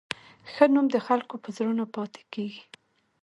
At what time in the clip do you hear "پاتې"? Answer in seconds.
1.95-2.21